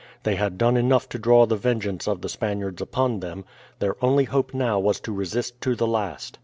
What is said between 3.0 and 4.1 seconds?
them; their